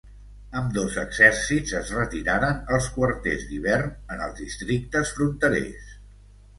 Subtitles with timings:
[0.61, 5.99] Ambdós exèrcits es retiraren als quarters d'hivern en els districtes fronterers.